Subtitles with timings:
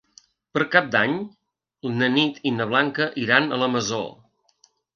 [0.57, 1.13] Per Cap d'Any
[2.01, 4.05] na Nit i na Blanca iran a la Masó.